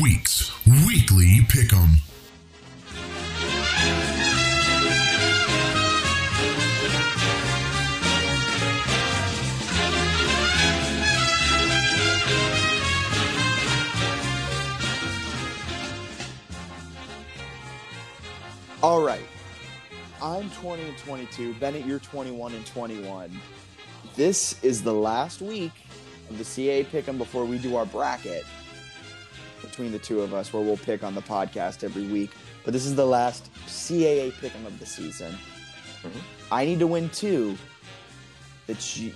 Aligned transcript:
Week's 0.00 0.50
Weekly 0.66 1.40
Pick'em. 1.42 1.98
All 18.82 19.04
right. 19.04 19.20
I'm 20.20 20.50
20 20.50 20.82
and 20.82 20.98
22. 20.98 21.54
Bennett, 21.54 21.86
you're 21.86 21.98
21 21.98 22.54
and 22.54 22.66
21. 22.66 23.30
This 24.16 24.62
is 24.64 24.82
the 24.82 24.92
last 24.92 25.40
week 25.40 25.72
of 26.30 26.38
the 26.38 26.44
CAA 26.44 26.86
pick'em 26.86 27.16
before 27.18 27.44
we 27.44 27.58
do 27.58 27.76
our 27.76 27.86
bracket 27.86 28.44
between 29.74 29.90
the 29.90 29.98
two 29.98 30.20
of 30.20 30.32
us, 30.32 30.52
where 30.52 30.62
we'll 30.62 30.76
pick 30.76 31.02
on 31.02 31.16
the 31.16 31.20
podcast 31.20 31.82
every 31.82 32.06
week. 32.06 32.30
But 32.62 32.72
this 32.72 32.86
is 32.86 32.94
the 32.94 33.04
last 33.04 33.52
CAA 33.66 34.32
pick'em 34.34 34.64
of 34.66 34.78
the 34.78 34.86
season. 34.86 35.32
Mm-hmm. 35.32 36.18
I 36.52 36.64
need 36.64 36.78
to 36.78 36.86
win 36.86 37.10
two. 37.10 37.58
That 38.68 38.96
you, 38.96 39.12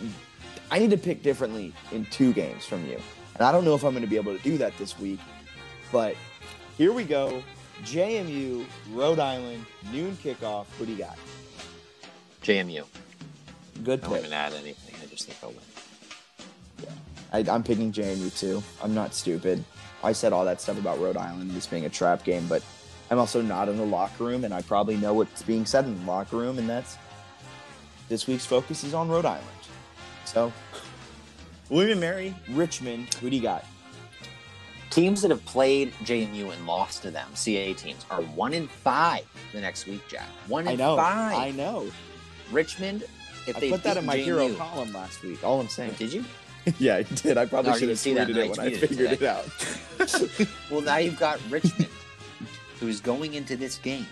I 0.73 0.81
need 0.81 0.91
to 0.91 0.99
pick 0.99 1.23
differently 1.23 1.73
in 1.93 2.07
two 2.07 2.33
games 2.33 2.67
from 2.67 2.85
you, 2.87 3.01
and 3.35 3.43
I 3.43 3.53
don't 3.53 3.65
know 3.65 3.75
if 3.77 3.85
I'm 3.85 3.93
going 3.93 4.03
to 4.03 4.11
be 4.11 4.17
able 4.17 4.37
to 4.37 4.43
do 4.43 4.59
that 4.59 4.77
this 4.79 4.99
week. 4.99 5.21
But 5.93 6.17
here 6.77 6.93
we 6.93 7.05
go. 7.05 7.43
JMU, 7.85 8.67
Rhode 8.93 9.21
Island, 9.21 9.65
noon 9.93 10.17
kickoff. 10.17 10.67
Who 10.77 10.87
do 10.87 10.93
you 10.93 10.99
got? 10.99 11.17
JMU. 12.43 12.85
Good 13.85 14.01
pick. 14.01 14.09
I 14.09 14.13
won't 14.13 14.25
even 14.25 14.33
add 14.33 14.53
anything. 14.55 14.97
I 15.01 15.07
just 15.07 15.27
think 15.27 15.39
I'll 15.41 15.51
win. 15.51 15.61
I, 17.33 17.45
I'm 17.49 17.63
picking 17.63 17.93
JMU 17.93 18.37
too. 18.39 18.63
I'm 18.83 18.95
not 18.95 19.15
stupid. 19.15 19.65
I 20.03 20.13
said 20.13 20.33
all 20.33 20.45
that 20.45 20.61
stuff 20.61 20.79
about 20.79 21.01
Rhode 21.01 21.17
Island 21.17 21.51
this 21.51 21.67
being 21.67 21.85
a 21.85 21.89
trap 21.89 22.25
game, 22.25 22.47
but 22.49 22.63
I'm 23.11 23.19
also 23.19 23.43
not 23.43 23.69
in 23.69 23.77
the 23.77 23.85
locker 23.85 24.25
room, 24.25 24.45
and 24.45 24.53
I 24.53 24.63
probably 24.63 24.97
know 24.97 25.15
what's 25.15 25.43
being 25.43 25.67
said 25.67 25.85
in 25.85 25.99
the 25.99 26.07
locker 26.07 26.37
room, 26.37 26.59
and 26.59 26.69
that's 26.69 26.97
this 28.09 28.27
week's 28.27 28.47
focus 28.47 28.85
is 28.85 28.95
on 28.95 29.09
Rhode 29.09 29.27
Island. 29.27 29.47
So, 30.25 30.53
William 31.71 31.93
and 31.93 32.01
Mary, 32.01 32.35
Richmond. 32.51 33.15
Who 33.15 33.31
do 33.31 33.37
you 33.37 33.43
got? 33.43 33.65
Teams 34.91 35.21
that 35.23 35.31
have 35.31 35.45
played 35.45 35.93
JMU 36.05 36.53
and 36.53 36.67
lost 36.67 37.03
to 37.03 37.11
them, 37.11 37.29
CAA 37.35 37.77
teams, 37.77 38.07
are 38.11 38.23
one 38.23 38.55
in 38.55 38.69
five 38.69 39.25
the 39.53 39.61
next 39.61 39.87
week, 39.87 40.01
Jack. 40.09 40.29
One 40.47 40.67
in 40.67 40.73
I 40.73 40.75
know. 40.77 40.97
five. 40.97 41.37
I 41.37 41.51
know. 41.51 41.91
Richmond, 42.51 43.05
if 43.47 43.57
I 43.57 43.61
they 43.61 43.71
put 43.71 43.83
that 43.83 43.97
in 43.97 44.07
my 44.07 44.17
beat 44.17 44.25
hero 44.25 44.53
column 44.55 44.93
last 44.93 45.23
week. 45.23 45.45
All 45.45 45.61
I'm 45.61 45.69
saying. 45.69 45.95
Did 45.99 46.13
you? 46.13 46.25
yeah, 46.79 46.97
I 46.97 47.03
did. 47.03 47.39
I 47.39 47.47
probably 47.47 47.73
No, 47.73 47.79
should 47.79 47.89
have 47.89 47.99
tweeted 47.99 48.37
it 48.37 48.51
when 48.51 48.61
I 48.61 48.71
tweeted 48.71 48.83
it 48.83 48.89
figured 48.89 49.13
it 49.13 49.23
out. 49.23 50.49
Well, 50.71 50.81
now 50.81 50.97
you've 50.99 51.19
got 51.19 51.41
Richmond, 51.51 51.89
who's 52.81 53.01
going 53.01 53.35
into 53.35 53.57
this 53.57 53.79
game, 53.79 54.07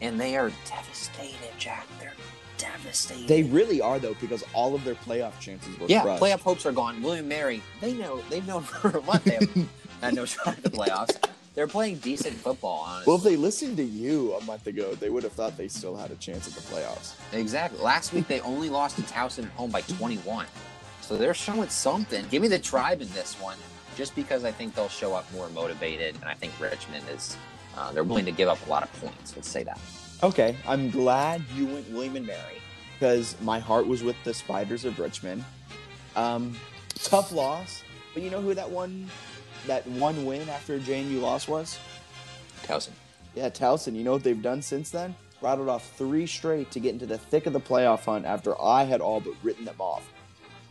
and 0.00 0.20
they 0.20 0.36
are 0.36 0.50
devastated, 0.68 1.36
Jack. 1.58 1.86
They're 2.00 2.12
devastated. 2.58 3.28
They 3.28 3.42
really 3.44 3.80
are 3.80 3.98
though, 3.98 4.14
because 4.20 4.44
all 4.54 4.74
of 4.74 4.84
their 4.84 4.94
playoff 4.94 5.38
chances 5.40 5.78
were 5.78 5.86
yeah, 5.88 6.02
crushed. 6.02 6.22
playoff 6.22 6.40
hopes 6.40 6.66
are 6.66 6.72
gone. 6.72 7.02
William 7.02 7.28
Mary, 7.28 7.62
they 7.80 7.92
know 7.94 8.20
they've 8.30 8.46
known 8.46 8.62
for 8.80 8.88
a 8.98 9.02
month 9.02 9.24
they 9.24 9.34
have 9.34 9.68
had 10.00 10.14
no 10.14 10.24
shot 10.24 10.48
at 10.48 10.62
the 10.62 10.70
playoffs. 10.70 11.16
They're 11.54 11.66
playing 11.66 11.96
decent 11.96 12.34
football, 12.36 12.84
honestly. 12.86 13.10
Well, 13.10 13.18
if 13.18 13.24
they 13.24 13.36
listened 13.36 13.76
to 13.76 13.84
you 13.84 14.32
a 14.34 14.44
month 14.44 14.66
ago, 14.66 14.94
they 14.94 15.10
would 15.10 15.22
have 15.22 15.32
thought 15.32 15.56
they 15.58 15.68
still 15.68 15.94
had 15.94 16.10
a 16.10 16.14
chance 16.16 16.48
at 16.48 16.54
the 16.54 16.60
playoffs. 16.62 17.14
exactly. 17.32 17.78
Last 17.80 18.12
week 18.14 18.26
they 18.26 18.40
only 18.40 18.70
lost 18.70 18.96
to 18.96 19.02
Towson 19.02 19.44
at 19.44 19.50
home 19.50 19.70
by 19.70 19.82
21, 19.82 20.46
so 21.02 21.16
they're 21.16 21.34
showing 21.34 21.68
something. 21.68 22.24
Give 22.30 22.40
me 22.40 22.48
the 22.48 22.58
tribe 22.58 23.02
in 23.02 23.08
this 23.12 23.34
one, 23.38 23.58
just 23.96 24.16
because 24.16 24.44
I 24.44 24.52
think 24.52 24.74
they'll 24.74 24.88
show 24.88 25.14
up 25.14 25.30
more 25.34 25.50
motivated, 25.50 26.14
and 26.14 26.24
I 26.24 26.34
think 26.34 26.58
Richmond 26.58 27.04
is. 27.12 27.36
Uh, 27.76 27.90
they're 27.92 28.04
willing 28.04 28.26
to 28.26 28.32
give 28.32 28.48
up 28.48 28.58
a 28.66 28.70
lot 28.70 28.82
of 28.82 28.92
points. 29.00 29.34
Let's 29.34 29.48
say 29.48 29.62
that. 29.62 29.80
Okay, 30.22 30.56
I'm 30.66 30.90
glad 30.90 31.42
you 31.54 31.66
went 31.66 31.90
William 31.90 32.16
and 32.16 32.26
Mary 32.26 32.62
because 32.94 33.34
my 33.40 33.58
heart 33.58 33.86
was 33.86 34.02
with 34.02 34.16
the 34.24 34.32
Spiders 34.32 34.84
of 34.84 34.98
Richmond. 34.98 35.44
Um, 36.14 36.54
tough 36.94 37.32
loss, 37.32 37.82
but 38.14 38.22
you 38.22 38.30
know 38.30 38.40
who 38.40 38.54
that 38.54 38.70
one, 38.70 39.10
that 39.66 39.86
one 39.86 40.24
win 40.24 40.48
after 40.48 40.78
JMU 40.78 41.20
loss 41.20 41.48
was? 41.48 41.78
Towson. 42.64 42.90
Yeah, 43.34 43.48
Towson. 43.48 43.94
You 43.96 44.04
know 44.04 44.12
what 44.12 44.22
they've 44.24 44.40
done 44.42 44.62
since 44.62 44.90
then? 44.90 45.14
Rattled 45.40 45.68
off 45.68 45.90
three 45.96 46.26
straight 46.26 46.70
to 46.72 46.80
get 46.80 46.92
into 46.92 47.06
the 47.06 47.18
thick 47.18 47.46
of 47.46 47.52
the 47.52 47.60
playoff 47.60 48.04
hunt 48.04 48.24
after 48.26 48.60
I 48.60 48.84
had 48.84 49.00
all 49.00 49.20
but 49.20 49.32
written 49.42 49.64
them 49.64 49.74
off. 49.80 50.08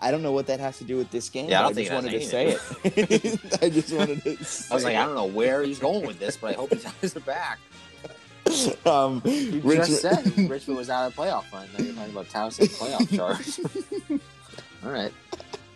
I 0.03 0.09
don't 0.09 0.23
know 0.23 0.31
what 0.31 0.47
that 0.47 0.59
has 0.59 0.77
to 0.79 0.83
do 0.83 0.97
with 0.97 1.11
this 1.11 1.29
game. 1.29 1.47
Yeah, 1.49 1.59
I 1.59 1.71
but 1.73 1.75
don't 1.75 2.01
think 2.01 2.05
it 2.07 2.19
just 2.19 2.31
has 2.31 2.43
wanted 2.83 2.83
to 2.83 3.19
say 3.19 3.51
it. 3.53 3.61
I 3.63 3.69
just 3.69 3.93
wanted 3.93 4.23
to. 4.23 4.29
I 4.71 4.73
was 4.73 4.83
like, 4.83 4.95
I 4.95 5.05
don't 5.05 5.13
know 5.15 5.25
where 5.25 5.61
he's 5.63 5.77
going 5.79 6.07
with 6.07 6.17
this, 6.19 6.37
but 6.37 6.51
I 6.51 6.53
hope 6.53 6.69
he 6.73 6.79
ties 6.79 7.15
it 7.15 7.25
back. 7.25 7.59
know. 7.65 7.71
Um, 8.85 9.21
You 9.25 9.61
Richmond- 9.63 9.85
just 9.87 10.01
said 10.01 10.49
Richmond 10.49 10.77
was 10.77 10.89
out 10.89 11.05
of 11.07 11.15
the 11.15 11.21
playoff 11.21 11.43
hunt. 11.51 11.69
Now 11.77 11.85
you're 11.85 11.93
talking 11.93 12.11
about 12.11 12.27
Towson 12.29 12.67
playoff 12.67 13.15
charge. 13.15 14.19
All 14.83 14.91
right, 14.91 15.13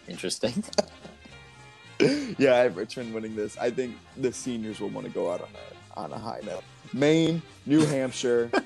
interesting. 0.07 0.63
yeah, 2.37 2.55
I 2.55 2.59
have 2.59 2.77
Richmond 2.77 3.13
winning 3.13 3.35
this. 3.35 3.57
I 3.57 3.69
think 3.69 3.95
the 4.17 4.31
seniors 4.33 4.79
will 4.79 4.89
want 4.89 5.07
to 5.07 5.13
go 5.13 5.31
out 5.31 5.41
on 5.41 5.47
a 5.47 5.99
on 5.99 6.11
a 6.11 6.19
high 6.19 6.41
note. 6.45 6.63
Maine, 6.93 7.41
New 7.65 7.85
Hampshire. 7.85 8.51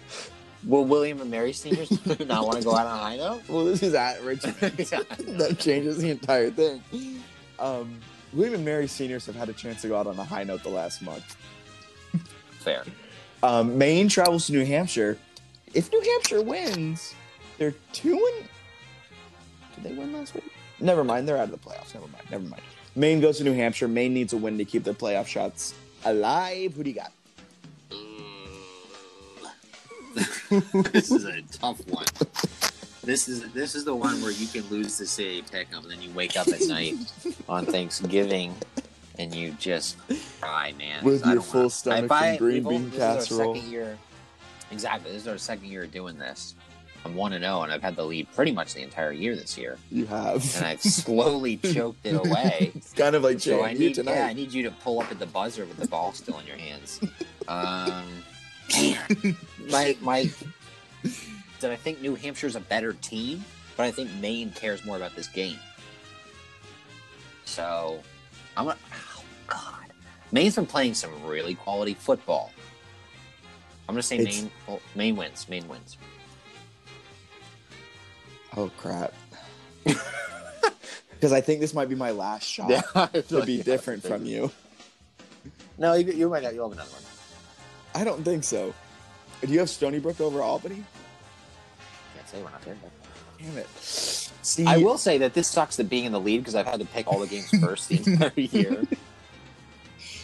Will 0.66 0.84
William 0.84 1.22
and 1.22 1.32
Mary 1.32 1.54
seniors 1.54 1.90
not 2.28 2.46
want 2.46 2.58
to 2.58 2.64
go 2.64 2.76
out 2.76 2.86
on 2.86 3.00
a 3.00 3.02
high 3.02 3.16
note? 3.16 3.44
well, 3.48 3.64
this 3.64 3.82
is 3.82 3.94
at 3.94 4.22
Richmond. 4.22 4.58
Yeah, 4.92 5.04
that 5.38 5.58
changes 5.58 6.00
the 6.00 6.10
entire 6.10 6.52
thing. 6.52 6.84
Um, 7.60 8.02
William 8.34 8.56
and 8.56 8.66
Mary 8.66 8.88
seniors 8.88 9.26
have 9.28 9.36
had 9.36 9.48
a 9.48 9.54
chance 9.54 9.82
to 9.84 9.88
go 9.88 9.96
out 9.98 10.06
on 10.06 10.20
a 10.20 10.24
high 10.24 10.44
note 10.44 10.64
the 10.64 10.70
last 10.70 11.02
month. 11.02 11.38
Fair. 12.60 12.84
Um, 13.42 13.78
Maine 13.78 14.10
travels 14.10 14.48
to 14.48 14.52
New 14.52 14.66
Hampshire. 14.66 15.18
If 15.74 15.92
New 15.94 16.02
Hampshire 16.02 16.42
wins, 16.42 17.14
they're 17.58 17.76
two 17.94 18.14
and. 18.36 18.50
Did 19.76 19.84
they 19.84 19.98
win 19.98 20.12
last 20.12 20.36
week? 20.36 20.52
Never 20.82 21.06
mind. 21.06 21.26
They're 21.26 21.38
out 21.38 21.46
of 21.46 21.52
the 21.52 21.58
playoffs. 21.58 21.94
Never 21.94 22.08
mind. 22.08 22.24
Never 22.30 22.44
mind. 22.44 22.64
Maine 23.00 23.22
goes 23.22 23.38
to 23.38 23.46
New 23.46 23.54
Hampshire. 23.54 23.88
Maine 23.88 24.14
needs 24.14 24.34
a 24.34 24.38
win 24.38 24.58
to 24.58 24.66
keep 24.66 24.84
their 24.84 24.94
playoff 24.94 25.26
shots 25.26 25.74
alive. 26.04 26.74
Who 26.74 26.84
do 26.84 26.90
you 26.90 26.96
got? 26.98 27.14
Mm. 27.90 28.12
this 30.92 31.10
is 31.10 31.24
a 31.24 31.42
tough 31.44 31.80
one. 31.88 32.06
This 33.02 33.30
is 33.30 33.50
this 33.54 33.74
is 33.74 33.86
the 33.86 33.96
one 33.96 34.22
where 34.22 34.32
you 34.32 34.48
can 34.48 34.68
lose 34.70 34.98
the 34.98 35.06
city 35.06 35.42
pick 35.50 35.70
'em, 35.74 35.84
and 35.84 35.92
then 35.92 36.02
you 36.02 36.12
wake 36.12 36.36
up 36.36 36.50
at 36.50 36.60
night 36.68 36.96
on 37.48 37.66
Thanksgiving 37.66 38.54
and 39.18 39.34
you 39.34 39.52
just 39.54 39.96
cry, 40.42 40.74
man. 40.78 41.02
With 41.04 41.26
your 41.26 41.42
full 41.42 41.62
wanna- 41.62 41.70
stomach 41.70 42.12
I- 42.12 42.36
from 42.36 42.46
green 42.46 42.64
bean 42.68 42.90
this 42.90 42.96
is 42.96 43.02
our 43.02 43.16
casserole. 43.16 43.56
second 43.56 43.72
year. 43.72 43.98
Exactly. 44.72 45.12
This 45.14 45.22
is 45.22 45.28
our 45.30 45.38
second 45.38 45.68
year 45.70 45.88
doing 45.88 46.18
this. 46.20 46.54
I'm 47.06 47.16
one 47.16 47.32
and 47.34 47.44
zero, 47.44 47.62
and 47.62 47.72
I've 47.72 47.82
had 47.82 47.96
the 47.96 48.04
lead 48.06 48.28
pretty 48.34 48.52
much 48.52 48.74
the 48.74 48.82
entire 48.82 49.12
year 49.14 49.36
this 49.36 49.58
year, 49.58 49.78
You 49.90 50.06
have. 50.08 50.44
and 50.58 50.66
I've 50.66 50.82
slowly 50.82 51.58
choked 51.74 52.06
it 52.06 52.14
away. 52.16 52.72
it's 52.76 52.92
kind 52.94 53.16
of 53.16 53.24
like 53.24 53.40
So 53.40 53.64
I 53.64 53.74
need, 53.74 53.96
tonight. 53.96 54.16
yeah, 54.16 54.26
I 54.26 54.34
need 54.34 54.52
you 54.54 54.64
to 54.64 54.72
pull 54.72 55.00
up 55.00 55.10
at 55.12 55.18
the 55.20 55.26
buzzer 55.26 55.66
with 55.66 55.78
the 55.78 55.88
ball 55.88 56.12
still 56.14 56.38
in 56.40 56.46
your 56.48 56.58
hands. 56.58 57.00
Um, 57.48 58.04
my 59.72 59.98
my. 60.02 60.30
Did 61.60 61.72
I 61.72 61.76
think 61.76 62.00
New 62.00 62.16
Hampshire's 62.16 62.56
a 62.56 62.60
better 62.60 62.94
team? 62.94 63.44
But 63.76 63.88
I 63.88 63.92
think 63.92 64.12
Maine 64.22 64.52
cares 64.52 64.86
more 64.86 64.98
about 64.98 65.16
this 65.16 65.28
game. 65.28 65.58
So, 67.46 68.02
I'm 68.56 68.66
gonna. 68.66 68.78
Oh 69.18 69.24
God, 69.48 69.88
Maine's 70.32 70.56
been 70.56 70.66
playing 70.68 70.94
some 70.94 71.10
really 71.26 71.56
quality 71.56 71.96
football. 71.96 72.52
I'm 73.88 73.96
gonna 73.96 74.04
say 74.04 74.18
It's- 74.20 74.42
Maine. 74.44 74.52
Well, 74.68 74.82
Maine 74.94 75.16
wins. 75.16 75.50
Maine 75.50 75.68
wins. 75.68 75.98
Oh 78.58 78.72
crap. 78.78 79.14
Because 81.20 81.34
I 81.34 81.42
think 81.42 81.60
this 81.60 81.74
might 81.74 81.90
be 81.90 81.96
my 81.96 82.12
last 82.12 82.48
shot 82.48 82.70
yeah, 82.70 82.82
to 83.28 83.46
be 83.46 83.62
different 83.62 84.04
from 84.04 84.26
you. 84.26 84.50
No, 85.78 85.94
you, 85.94 86.14
you 86.14 86.30
might. 86.30 86.44
You'll 86.54 86.70
have 86.70 86.78
another 86.78 86.92
one. 86.92 87.02
I 87.94 88.06
don't 88.06 88.24
think 88.24 88.46
so. 88.46 88.74
Do 89.42 89.52
you 89.52 89.60
have 89.60 89.70
Stony 89.70 90.00
Brook 90.00 90.22
over 90.22 90.42
Albany? 90.42 90.84
Can't 92.16 92.30
say 92.30 92.42
we're 92.42 92.52
not 92.52 92.62
there. 92.62 92.78
But... 92.82 92.92
Damn 93.38 93.58
it. 93.58 93.68
See, 93.80 94.66
I 94.66 94.78
will 94.78 94.98
say 94.98 95.18
that 95.18 95.34
this 95.34 95.48
sucks 95.50 95.76
that 95.76 95.90
being 95.90 96.06
in 96.06 96.14
the 96.14 96.20
lead 96.22 96.38
because 96.38 96.56
I've 96.56 96.66
had 96.66 96.80
to 96.80 96.86
pick 96.86 97.08
all 97.08 97.20
the 97.20 97.28
games 97.28 97.50
first 97.62 97.90
the 97.90 97.98
entire 97.98 98.32
year. 98.36 98.84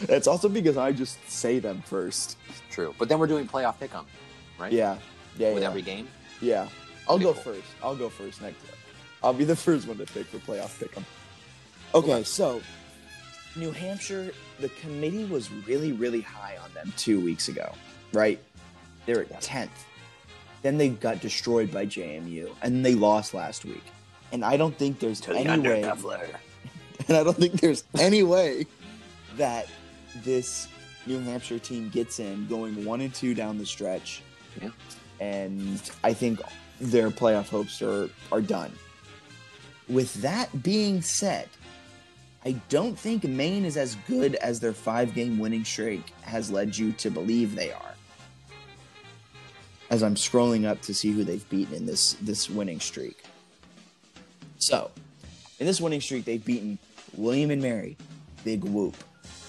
It's 0.01 0.27
also 0.27 0.47
because 0.47 0.77
I 0.77 0.93
just 0.93 1.17
say 1.29 1.59
them 1.59 1.81
first. 1.85 2.37
True, 2.69 2.95
but 2.97 3.09
then 3.09 3.19
we're 3.19 3.27
doing 3.27 3.47
playoff 3.47 3.79
pick 3.79 3.93
'em, 3.93 4.05
right? 4.57 4.71
Yeah. 4.71 4.97
Yeah. 5.37 5.53
with 5.53 5.63
yeah. 5.63 5.69
every 5.69 5.81
game. 5.81 6.07
Yeah. 6.41 6.69
I'll 7.07 7.19
go 7.19 7.33
first. 7.33 7.67
I'll 7.83 7.95
go 7.95 8.09
first 8.09 8.41
next. 8.41 8.57
I'll 9.23 9.33
be 9.33 9.43
the 9.43 9.55
first 9.55 9.87
one 9.87 9.97
to 9.97 10.05
pick 10.05 10.27
for 10.27 10.37
playoff 10.37 10.79
pick 10.79 10.95
'em. 10.95 11.05
Okay, 11.93 12.23
so 12.23 12.61
New 13.55 13.71
Hampshire, 13.71 14.31
the 14.59 14.69
committee 14.69 15.23
was 15.25 15.51
really, 15.51 15.93
really 15.93 16.21
high 16.21 16.57
on 16.63 16.73
them 16.73 16.93
two 16.97 17.19
weeks 17.19 17.47
ago, 17.47 17.73
right? 18.11 18.39
They 19.05 19.13
were 19.13 19.21
at 19.21 19.41
tenth. 19.41 19.85
Then 20.61 20.77
they 20.77 20.89
got 20.89 21.21
destroyed 21.21 21.71
by 21.71 21.85
JMU, 21.85 22.53
and 22.61 22.85
they 22.85 22.95
lost 22.95 23.33
last 23.33 23.65
week. 23.65 23.83
And 24.31 24.43
I 24.43 24.57
don't 24.57 24.75
think 24.77 24.99
there's 24.99 25.25
any 25.27 25.59
way. 25.59 25.83
and 27.07 27.17
I 27.17 27.23
don't 27.23 27.37
think 27.37 27.61
there's 27.61 27.83
any 27.99 28.23
way 28.23 28.65
that 29.37 29.67
this 30.23 30.67
New 31.05 31.19
Hampshire 31.19 31.59
team 31.59 31.89
gets 31.89 32.19
in 32.19 32.47
going 32.47 32.83
one 32.83 33.01
and 33.01 33.13
two 33.13 33.33
down 33.33 33.57
the 33.57 33.65
stretch. 33.65 34.21
Yeah. 34.61 34.69
And 35.19 35.81
I 36.03 36.13
think 36.13 36.41
their 36.79 37.09
playoff 37.09 37.49
hopes 37.49 37.81
are 37.81 38.09
are 38.31 38.41
done. 38.41 38.71
With 39.87 40.13
that 40.15 40.63
being 40.63 41.01
said, 41.01 41.47
I 42.43 42.53
don't 42.69 42.97
think 42.97 43.23
Maine 43.23 43.65
is 43.65 43.77
as 43.77 43.95
good 44.07 44.35
as 44.35 44.59
their 44.59 44.73
five 44.73 45.13
game 45.13 45.39
winning 45.39 45.63
streak 45.63 46.11
has 46.21 46.51
led 46.51 46.77
you 46.77 46.91
to 46.93 47.09
believe 47.09 47.55
they 47.55 47.71
are. 47.71 47.95
As 49.89 50.03
I'm 50.03 50.15
scrolling 50.15 50.65
up 50.65 50.81
to 50.83 50.93
see 50.93 51.11
who 51.11 51.23
they've 51.23 51.47
beaten 51.49 51.75
in 51.75 51.85
this 51.85 52.13
this 52.21 52.49
winning 52.49 52.79
streak. 52.79 53.23
So, 54.57 54.89
in 55.59 55.65
this 55.65 55.79
winning 55.79 56.01
streak, 56.01 56.25
they've 56.25 56.43
beaten 56.43 56.79
William 57.15 57.51
and 57.51 57.61
Mary, 57.61 57.97
Big 58.43 58.63
Whoop. 58.63 58.95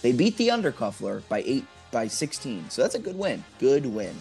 They 0.02 0.12
beat 0.12 0.36
the 0.36 0.48
Undercuffler 0.48 1.26
by 1.28 1.42
eight 1.46 1.64
by 1.90 2.06
16, 2.06 2.70
so 2.70 2.82
that's 2.82 2.94
a 2.94 2.98
good 2.98 3.16
win. 3.16 3.42
Good 3.58 3.86
win. 3.86 4.14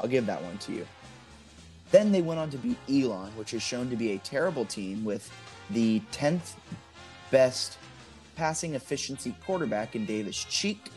I'll 0.00 0.08
give 0.08 0.26
that 0.26 0.42
one 0.42 0.58
to 0.58 0.72
you. 0.72 0.86
Then 1.92 2.10
they 2.10 2.22
went 2.22 2.40
on 2.40 2.50
to 2.50 2.58
beat 2.58 2.78
Elon, 2.88 3.30
which 3.36 3.54
is 3.54 3.62
shown 3.62 3.90
to 3.90 3.96
be 3.96 4.12
a 4.12 4.18
terrible 4.18 4.64
team 4.64 5.04
with 5.04 5.30
the 5.70 6.00
10th 6.12 6.54
best 7.30 7.76
passing 8.34 8.74
efficiency 8.74 9.34
quarterback 9.44 9.94
in 9.94 10.06
Davis 10.06 10.42
Cheek. 10.44 10.90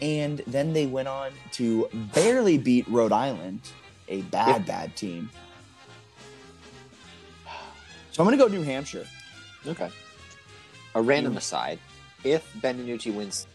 And 0.00 0.38
then 0.46 0.72
they 0.72 0.86
went 0.86 1.08
on 1.08 1.32
to 1.52 1.88
barely 2.14 2.56
beat 2.56 2.88
Rhode 2.88 3.12
Island, 3.12 3.60
a 4.08 4.22
bad, 4.22 4.64
bad 4.64 4.96
team. 4.96 5.30
So 8.12 8.22
I'm 8.22 8.26
going 8.26 8.38
to 8.38 8.42
go 8.42 8.48
New 8.48 8.62
Hampshire. 8.62 9.06
Okay. 9.66 9.90
A 10.94 11.02
random 11.02 11.34
mm. 11.34 11.38
aside: 11.38 11.78
if 12.24 12.50
Ben 12.62 12.78
DiNucci 12.78 13.12
wins 13.12 13.46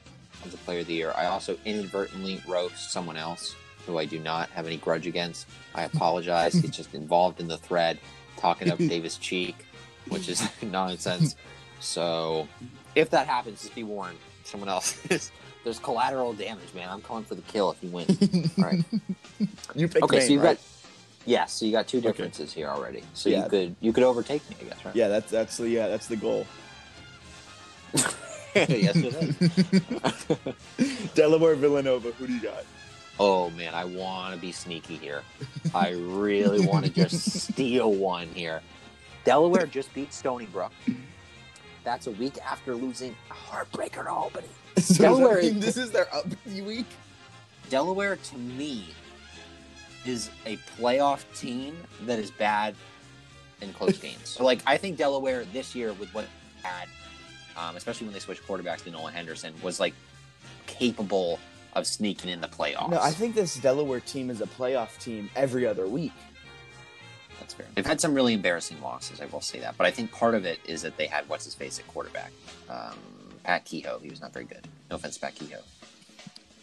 the 0.46 0.58
Player 0.58 0.82
of 0.82 0.88
the 0.88 0.94
Year, 0.94 1.14
I 1.18 1.26
also 1.26 1.58
inadvertently 1.66 2.42
roast 2.48 2.92
someone 2.92 3.18
else 3.18 3.56
who 3.86 3.98
I 3.98 4.06
do 4.06 4.20
not 4.20 4.50
have 4.52 4.66
any 4.66 4.78
grudge 4.78 5.08
against. 5.08 5.48
I 5.76 5.84
apologize. 5.84 6.56
He's 6.58 6.72
just 6.72 6.94
involved 6.94 7.40
in 7.40 7.48
the 7.48 7.58
thread, 7.58 8.00
talking 8.38 8.70
up 8.70 8.78
Davis 8.90 9.18
Cheek, 9.18 9.66
which 10.10 10.30
is 10.30 10.42
nonsense. 10.62 11.36
So, 11.80 12.48
if 12.96 13.10
that 13.10 13.28
happens, 13.28 13.62
just 13.62 13.76
be 13.76 13.84
warned. 13.84 14.18
Someone 14.44 14.70
else 14.70 15.04
is. 15.10 15.32
There's 15.64 15.80
collateral 15.80 16.34
damage, 16.34 16.74
man. 16.74 16.90
I'm 16.90 17.02
calling 17.02 17.24
for 17.24 17.36
the 17.36 17.42
kill 17.44 17.72
if 17.72 17.80
he 17.80 17.88
wins. 17.88 18.18
All 18.58 18.66
right. 18.66 18.84
You 19.76 19.88
picked 19.88 20.04
Okay, 20.04 20.18
Maine, 20.18 20.28
so 20.28 20.34
you 20.34 20.40
right? 20.42 20.58
got 20.58 20.60
yes, 21.26 21.54
so 21.54 21.66
you 21.66 21.72
got 21.72 21.88
two 21.88 21.98
Okay. 22.00 22.08
differences 22.10 22.52
here 22.54 22.68
already. 22.68 23.02
So 23.14 23.30
Yeah. 23.30 23.44
you 23.44 23.50
could 23.50 23.76
you 23.80 23.94
could 23.94 24.04
overtake 24.04 24.48
me, 24.50 24.58
I 24.62 24.64
guess, 24.66 24.86
right? 24.86 24.96
Yeah, 24.96 25.08
that's 25.08 25.32
that's 25.32 25.58
the 25.58 25.70
yeah, 25.70 25.88
that's 25.88 26.08
the 26.08 26.18
goal. 26.18 26.46
yes, 28.56 28.98
it 28.98 29.16
is. 30.78 31.10
Delaware 31.16 31.56
Villanova, 31.56 32.12
who 32.12 32.28
do 32.28 32.34
you 32.34 32.42
got? 32.42 32.66
Oh 33.20 33.50
man, 33.52 33.74
I 33.76 33.86
want 33.86 34.34
to 34.34 34.40
be 34.40 34.52
sneaky 34.52 34.96
here. 34.98 35.22
I 35.74 35.92
really 35.92 36.66
want 36.66 36.86
to 36.86 36.92
just 36.92 37.22
steal 37.52 37.94
one 37.94 38.28
here. 38.30 38.62
Delaware 39.24 39.66
just 39.68 39.94
beat 39.94 40.14
Stony 40.14 40.46
Brook. 40.48 40.72
That's 41.84 42.08
a 42.08 42.12
week 42.12 42.38
after 42.46 42.76
losing 42.76 43.16
a 43.30 43.34
heartbreaker 43.34 44.04
to 44.04 44.10
Albany. 44.10 44.48
So 44.80 45.04
Delaware- 45.04 45.44
that 45.44 45.62
this 45.62 45.78
is 45.78 45.92
their 45.92 46.14
up 46.14 46.26
week. 46.48 46.88
Delaware, 47.70 48.16
to 48.16 48.38
me, 48.38 48.88
is 50.04 50.32
a 50.48 50.58
playoff 50.78 51.24
team 51.40 51.78
that 52.02 52.18
is 52.20 52.32
bad 52.32 52.76
in 53.62 53.72
close 53.74 53.98
games. 54.02 54.28
So, 54.30 54.44
like, 54.44 54.60
I 54.66 54.78
think 54.78 54.98
Delaware 54.98 55.46
this 55.54 55.76
year, 55.76 55.94
with 55.94 56.12
what 56.14 56.26
had, 56.64 56.88
um, 57.56 57.76
especially 57.76 58.08
when 58.08 58.14
they 58.16 58.20
switched 58.20 58.46
quarterbacks 58.48 58.84
to 58.86 58.92
Nolan 58.92 59.14
Henderson, 59.14 59.54
was 59.62 59.80
like 59.80 59.94
capable 60.66 61.40
of 61.76 61.88
sneaking 61.88 62.30
in 62.30 62.42
the 62.42 62.48
playoffs. 62.48 62.90
No, 62.90 63.00
I 63.00 63.12
think 63.12 63.36
this 63.36 63.56
Delaware 63.56 64.00
team 64.00 64.30
is 64.30 64.42
a 64.42 64.46
playoff 64.46 64.98
team 65.00 65.30
every 65.36 65.66
other 65.66 65.88
week. 65.88 66.12
That's 67.40 67.54
fair. 67.54 67.66
They've 67.76 67.86
had 67.86 68.00
some 68.00 68.14
really 68.14 68.34
embarrassing 68.34 68.82
losses, 68.82 69.20
I 69.20 69.26
will 69.26 69.42
say 69.42 69.60
that. 69.60 69.76
But 69.78 69.88
I 69.88 69.92
think 69.92 70.12
part 70.12 70.36
of 70.36 70.46
it 70.46 70.60
is 70.66 70.82
that 70.84 70.98
they 70.98 71.08
had 71.08 71.28
what's 71.28 71.46
his 71.46 71.56
face 71.56 71.80
at 71.80 71.88
quarterback, 71.88 72.32
um, 72.70 72.96
Pat 73.44 73.66
Kehoe. 73.66 74.00
He 74.00 74.10
was 74.10 74.22
not 74.22 74.32
very 74.32 74.46
good. 74.46 74.68
No 74.90 74.96
offense, 74.96 75.18
Pat 75.18 75.36
Kehoe. 75.36 75.62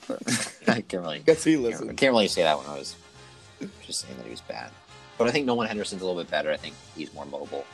I 0.68 0.80
can't 0.80 1.02
really, 1.02 1.20
Guess 1.20 1.44
he 1.44 1.56
can't, 1.56 1.96
can't 1.96 2.12
really 2.12 2.28
say 2.28 2.42
that 2.42 2.58
when 2.58 2.66
I 2.66 2.78
was 2.78 2.96
just 3.86 4.00
saying 4.00 4.16
that 4.16 4.24
he 4.24 4.30
was 4.30 4.40
bad. 4.40 4.70
But 5.18 5.28
I 5.28 5.32
think 5.32 5.46
Nolan 5.46 5.68
Henderson's 5.68 6.02
a 6.02 6.06
little 6.06 6.20
bit 6.20 6.30
better. 6.30 6.50
I 6.50 6.56
think 6.56 6.74
he's 6.96 7.12
more 7.12 7.26
mobile. 7.26 7.66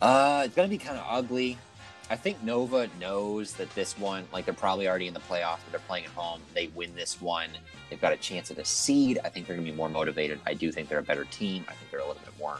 Uh, 0.00 0.42
it's 0.46 0.54
gonna 0.54 0.68
be 0.68 0.78
kind 0.78 0.98
of 0.98 1.04
ugly. 1.08 1.58
I 2.08 2.16
think 2.16 2.42
Nova 2.42 2.88
knows 3.00 3.54
that 3.54 3.68
this 3.74 3.98
one, 3.98 4.26
like 4.32 4.44
they're 4.44 4.54
probably 4.54 4.88
already 4.88 5.08
in 5.08 5.14
the 5.14 5.20
playoffs, 5.20 5.58
but 5.64 5.72
they're 5.72 5.80
playing 5.80 6.04
at 6.04 6.12
home. 6.12 6.40
They 6.54 6.68
win 6.68 6.94
this 6.94 7.20
one, 7.20 7.50
they've 7.90 8.00
got 8.00 8.12
a 8.12 8.16
chance 8.16 8.50
at 8.50 8.58
a 8.58 8.64
seed. 8.64 9.18
I 9.24 9.28
think 9.28 9.46
they're 9.46 9.56
gonna 9.56 9.68
be 9.68 9.74
more 9.74 9.88
motivated. 9.88 10.38
I 10.46 10.54
do 10.54 10.70
think 10.70 10.88
they're 10.88 11.00
a 11.00 11.02
better 11.02 11.24
team. 11.24 11.64
I 11.68 11.72
think 11.72 11.90
they're 11.90 12.00
a 12.00 12.06
little 12.06 12.22
bit 12.24 12.38
more 12.38 12.58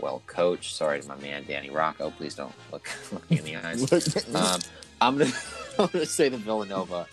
well 0.00 0.22
coached. 0.26 0.74
Sorry 0.76 1.00
to 1.00 1.08
my 1.08 1.16
man 1.16 1.44
Danny 1.48 1.70
Rocco. 1.70 2.10
Please 2.10 2.34
don't 2.34 2.52
look, 2.70 2.88
look 3.12 3.30
me 3.30 3.38
in 3.38 3.44
the 3.44 3.56
eyes. 3.56 4.34
Um, 4.34 4.60
I'm 5.00 5.16
gonna 5.18 6.04
say 6.06 6.28
that 6.28 6.38
Villanova 6.38 7.06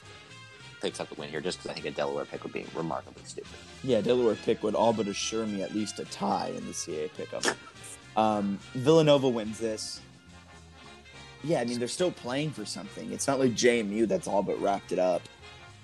picks 0.82 1.00
up 1.00 1.08
the 1.08 1.16
win 1.16 1.30
here, 1.30 1.40
just 1.42 1.60
because 1.60 1.72
I 1.72 1.74
think 1.74 1.86
a 1.86 1.92
Delaware 1.92 2.26
pick 2.26 2.44
would 2.44 2.54
be 2.54 2.66
remarkably 2.76 3.24
stupid. 3.24 3.50
yeah, 3.84 4.02
Delaware 4.02 4.36
pick 4.36 4.62
would 4.62 4.76
all 4.76 4.92
but 4.92 5.08
assure 5.08 5.46
me 5.46 5.64
at 5.64 5.74
least 5.74 6.00
a 6.00 6.06
tie 6.06 6.52
in 6.56 6.66
the 6.68 6.74
CA 6.74 7.08
pickup. 7.16 7.44
Um, 8.18 8.60
Villanova 8.74 9.30
wins 9.30 9.58
this. 9.60 10.02
Yeah, 11.46 11.62
I 11.62 11.66
mean 11.66 11.78
they're 11.78 11.88
still 11.88 12.12
playing 12.12 12.52
for 12.52 12.66
something. 12.66 13.12
It's 13.12 13.28
not 13.28 13.40
like 13.40 13.52
JMU 13.52 14.08
that's 14.08 14.28
all 14.28 14.42
but 14.42 14.60
wrapped 14.60 14.92
it 14.92 15.00
up. 15.00 15.22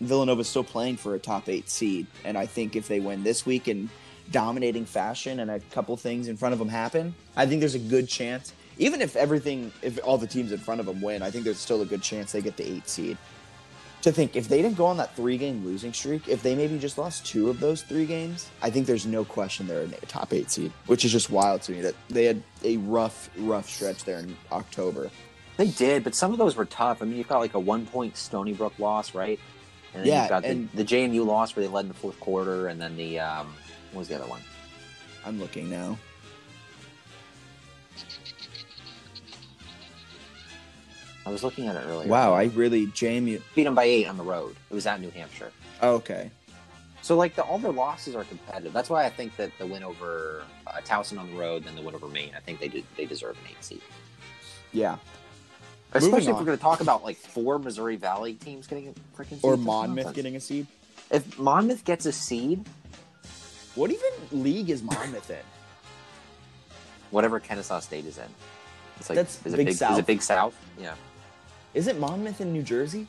Villanova's 0.01 0.49
still 0.49 0.63
playing 0.63 0.97
for 0.97 1.13
a 1.13 1.19
top 1.19 1.47
eight 1.47 1.69
seed, 1.69 2.07
and 2.25 2.35
I 2.35 2.47
think 2.47 2.75
if 2.75 2.87
they 2.87 2.99
win 2.99 3.23
this 3.23 3.45
week 3.45 3.67
in 3.67 3.87
dominating 4.31 4.85
fashion 4.85 5.39
and 5.39 5.51
a 5.51 5.59
couple 5.59 5.95
things 5.97 6.27
in 6.27 6.35
front 6.35 6.53
of 6.53 6.59
them 6.59 6.69
happen, 6.69 7.13
I 7.35 7.45
think 7.45 7.59
there's 7.59 7.75
a 7.75 7.79
good 7.79 8.09
chance. 8.09 8.53
Even 8.79 9.01
if 9.01 9.15
everything, 9.15 9.71
if 9.83 9.99
all 10.03 10.17
the 10.17 10.25
teams 10.25 10.51
in 10.51 10.57
front 10.57 10.79
of 10.79 10.87
them 10.87 10.99
win, 10.99 11.21
I 11.21 11.29
think 11.29 11.43
there's 11.43 11.59
still 11.59 11.83
a 11.83 11.85
good 11.85 12.01
chance 12.01 12.31
they 12.31 12.41
get 12.41 12.57
the 12.57 12.67
eight 12.67 12.89
seed. 12.89 13.17
To 14.01 14.11
think 14.11 14.35
if 14.35 14.47
they 14.47 14.63
didn't 14.63 14.77
go 14.77 14.87
on 14.87 14.97
that 14.97 15.15
three 15.15 15.37
game 15.37 15.63
losing 15.63 15.93
streak, 15.93 16.27
if 16.27 16.41
they 16.41 16.55
maybe 16.55 16.79
just 16.79 16.97
lost 16.97 17.23
two 17.23 17.51
of 17.51 17.59
those 17.59 17.83
three 17.83 18.07
games, 18.07 18.49
I 18.63 18.71
think 18.71 18.87
there's 18.87 19.05
no 19.05 19.23
question 19.23 19.67
they're 19.67 19.83
a 19.83 20.05
top 20.07 20.33
eight 20.33 20.49
seed, 20.49 20.71
which 20.87 21.05
is 21.05 21.11
just 21.11 21.29
wild 21.29 21.61
to 21.63 21.73
me 21.73 21.81
that 21.81 21.93
they 22.09 22.25
had 22.25 22.41
a 22.63 22.77
rough, 22.77 23.29
rough 23.37 23.69
stretch 23.69 24.03
there 24.03 24.17
in 24.17 24.35
October. 24.51 25.11
They 25.61 25.67
did, 25.67 26.03
but 26.03 26.15
some 26.15 26.31
of 26.31 26.39
those 26.39 26.55
were 26.55 26.65
tough. 26.65 27.03
I 27.03 27.05
mean, 27.05 27.17
you've 27.17 27.27
got 27.27 27.37
like 27.37 27.53
a 27.53 27.59
one 27.59 27.85
point 27.85 28.17
Stony 28.17 28.51
Brook 28.51 28.73
loss, 28.79 29.13
right? 29.13 29.39
And 29.93 30.01
then 30.01 30.07
Yeah, 30.11 30.21
you've 30.23 30.29
got 30.29 30.43
and- 30.43 30.71
the, 30.71 30.83
the 30.83 30.95
JMU 30.95 31.23
loss 31.23 31.55
where 31.55 31.63
they 31.63 31.71
led 31.71 31.81
in 31.81 31.87
the 31.89 31.93
fourth 31.93 32.19
quarter, 32.19 32.67
and 32.69 32.81
then 32.81 32.97
the 32.97 33.19
um, 33.19 33.53
what 33.91 33.99
was 33.99 34.07
the 34.07 34.15
other 34.15 34.25
one? 34.25 34.41
I'm 35.23 35.39
looking 35.39 35.69
now. 35.69 35.99
I 41.27 41.29
was 41.29 41.43
looking 41.43 41.67
at 41.67 41.75
it 41.75 41.83
earlier. 41.85 42.09
Wow, 42.09 42.33
I 42.33 42.45
really 42.45 42.87
JMU. 42.87 43.39
beat 43.53 43.65
them 43.65 43.75
by 43.75 43.83
eight 43.83 44.07
on 44.07 44.17
the 44.17 44.23
road. 44.23 44.55
It 44.71 44.73
was 44.73 44.87
at 44.87 44.99
New 44.99 45.11
Hampshire. 45.11 45.51
Okay. 45.83 46.31
So 47.03 47.15
like 47.15 47.35
the, 47.35 47.43
all 47.43 47.59
their 47.59 47.71
losses 47.71 48.15
are 48.15 48.23
competitive. 48.23 48.73
That's 48.73 48.89
why 48.89 49.05
I 49.05 49.09
think 49.11 49.37
that 49.37 49.51
the 49.59 49.67
win 49.67 49.83
over 49.83 50.43
uh, 50.65 50.71
Towson 50.83 51.19
on 51.19 51.29
the 51.31 51.37
road, 51.37 51.65
then 51.65 51.75
the 51.75 51.83
win 51.83 51.93
over 51.93 52.07
Maine, 52.07 52.31
I 52.35 52.39
think 52.39 52.59
they 52.59 52.83
they 52.97 53.05
deserve 53.05 53.37
an 53.37 53.43
eight 53.51 53.63
seed. 53.63 53.81
Yeah. 54.73 54.97
Especially 55.93 56.31
if 56.31 56.37
we're 56.37 56.45
going 56.45 56.57
to 56.57 56.61
talk 56.61 56.79
about 56.81 57.03
like 57.03 57.17
four 57.17 57.59
Missouri 57.59 57.95
Valley 57.97 58.33
teams 58.35 58.65
getting 58.67 58.87
a 58.89 58.93
freaking 59.17 59.29
seed. 59.31 59.39
Or 59.43 59.55
That's 59.55 59.65
Monmouth 59.65 59.95
nonsense. 59.97 60.15
getting 60.15 60.35
a 60.35 60.39
seed. 60.39 60.67
If 61.09 61.37
Monmouth 61.37 61.83
gets 61.83 62.05
a 62.05 62.11
seed, 62.13 62.65
What 63.75 63.91
even 63.91 64.09
league 64.43 64.69
is 64.69 64.81
Monmouth 64.83 65.29
in? 65.29 65.37
whatever 67.09 67.39
Kennesaw 67.41 67.79
State 67.81 68.05
is 68.05 68.17
in, 68.17 68.23
it's 68.97 69.09
like 69.09 69.17
That's 69.17 69.45
is 69.45 69.53
it 69.53 69.57
Big 69.57 69.65
big 69.65 69.73
Is 69.73 69.79
South. 69.79 69.99
it 69.99 70.05
Big 70.05 70.21
South? 70.21 70.55
Yeah, 70.79 70.93
Isn't 71.73 71.99
Monmouth 71.99 72.39
in 72.39 72.53
New 72.53 72.63
Jersey? 72.63 73.05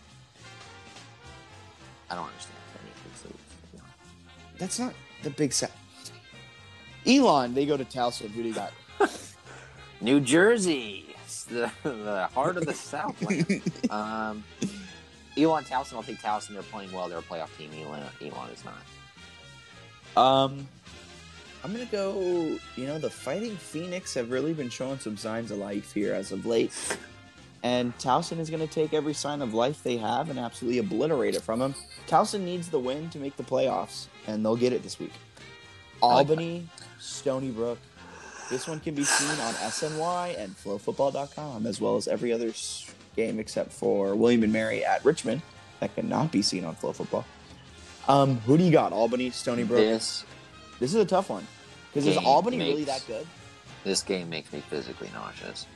I 2.10 2.16
don't 2.16 2.26
understand 2.26 2.56
any 2.80 2.90
of 2.90 3.04
these 3.04 3.24
leagues. 3.30 3.74
No. 3.74 3.80
That's 4.58 4.78
not 4.80 4.94
the 5.22 5.30
Big 5.30 5.52
South. 5.52 5.70
Elon, 7.06 7.54
they 7.54 7.64
go 7.66 7.76
to 7.76 7.84
Towson. 7.84 8.30
Who 8.30 8.42
do 8.42 8.48
you 8.48 8.54
got? 8.54 8.72
New 10.00 10.18
Jersey, 10.20 11.11
it's 11.42 11.72
the, 11.82 11.88
the 11.88 12.26
heart 12.28 12.56
of 12.56 12.66
the 12.66 12.74
Southland. 12.74 13.62
um, 13.90 14.44
Elon 15.36 15.64
Towson, 15.64 15.94
I'll 15.94 16.02
take 16.02 16.18
Towson. 16.18 16.48
They're 16.48 16.62
playing 16.62 16.92
well. 16.92 17.08
They're 17.08 17.18
a 17.18 17.22
playoff 17.22 17.56
team. 17.56 17.70
Elon, 17.82 18.02
Elon 18.20 18.50
is 18.50 18.64
not. 18.64 20.22
Um, 20.22 20.68
I'm 21.64 21.72
gonna 21.72 21.86
go. 21.86 22.58
You 22.76 22.86
know, 22.86 22.98
the 22.98 23.08
Fighting 23.08 23.56
Phoenix 23.56 24.12
have 24.14 24.30
really 24.30 24.52
been 24.52 24.68
showing 24.68 24.98
some 24.98 25.16
signs 25.16 25.50
of 25.50 25.58
life 25.58 25.92
here 25.94 26.12
as 26.12 26.32
of 26.32 26.44
late, 26.44 26.72
and 27.62 27.96
Towson 27.98 28.38
is 28.38 28.50
gonna 28.50 28.66
take 28.66 28.92
every 28.92 29.14
sign 29.14 29.40
of 29.40 29.54
life 29.54 29.82
they 29.82 29.96
have 29.96 30.28
and 30.28 30.38
absolutely 30.38 30.80
obliterate 30.80 31.34
it 31.34 31.42
from 31.42 31.60
them. 31.60 31.74
Towson 32.06 32.40
needs 32.40 32.68
the 32.68 32.78
win 32.78 33.08
to 33.10 33.18
make 33.18 33.36
the 33.38 33.42
playoffs, 33.42 34.06
and 34.26 34.44
they'll 34.44 34.56
get 34.56 34.74
it 34.74 34.82
this 34.82 34.98
week. 35.00 35.12
Albany, 36.02 36.68
Stony 36.98 37.50
Brook. 37.50 37.78
This 38.50 38.68
one 38.68 38.80
can 38.80 38.94
be 38.94 39.04
seen 39.04 39.30
on 39.40 39.54
SNY 39.54 40.38
and 40.38 40.54
FlowFootball.com, 40.56 41.66
as 41.66 41.80
well 41.80 41.96
as 41.96 42.06
every 42.06 42.32
other 42.32 42.52
game 43.16 43.38
except 43.38 43.72
for 43.72 44.14
William 44.14 44.42
and 44.42 44.52
Mary 44.52 44.84
at 44.84 45.04
Richmond 45.04 45.42
that 45.80 45.94
cannot 45.94 46.30
be 46.30 46.42
seen 46.42 46.64
on 46.64 46.74
Flow 46.74 46.92
Football. 46.92 47.24
Um, 48.08 48.38
who 48.40 48.58
do 48.58 48.64
you 48.64 48.70
got? 48.72 48.92
Albany, 48.92 49.30
Stony 49.30 49.64
Brook. 49.64 49.78
This 49.80 50.24
This 50.80 50.94
is 50.94 51.00
a 51.00 51.04
tough 51.04 51.30
one 51.30 51.46
because 51.92 52.06
is 52.06 52.16
Albany 52.18 52.58
really 52.58 52.84
that 52.84 53.04
good? 53.06 53.26
this 53.84 54.02
game 54.02 54.28
makes 54.30 54.52
me 54.52 54.60
physically 54.60 55.08
nauseous. 55.14 55.66